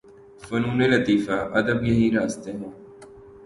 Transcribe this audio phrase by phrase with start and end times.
[0.45, 2.71] فنون لطیفہ، ادب یہی راستے ہیں۔